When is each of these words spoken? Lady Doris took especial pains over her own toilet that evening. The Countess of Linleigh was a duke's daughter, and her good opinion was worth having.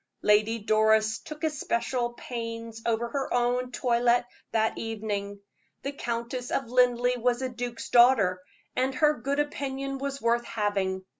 Lady 0.23 0.57
Doris 0.57 1.19
took 1.19 1.43
especial 1.43 2.13
pains 2.13 2.81
over 2.87 3.09
her 3.09 3.31
own 3.31 3.71
toilet 3.71 4.25
that 4.51 4.75
evening. 4.75 5.39
The 5.83 5.91
Countess 5.91 6.49
of 6.49 6.71
Linleigh 6.71 7.17
was 7.19 7.43
a 7.43 7.49
duke's 7.49 7.89
daughter, 7.89 8.41
and 8.75 8.95
her 8.95 9.13
good 9.21 9.37
opinion 9.39 9.99
was 9.99 10.19
worth 10.19 10.45
having. 10.45 11.05